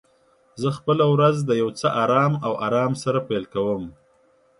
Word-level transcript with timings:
زه 0.61 0.69
خپل 0.77 0.97
ورځ 1.13 1.35
د 1.43 1.51
یو 1.61 1.69
څه 1.79 1.87
آرام 2.03 2.33
او 2.45 2.53
آرام 2.67 2.91
سره 3.03 3.19
پیل 3.27 3.43
کوم. 3.53 3.83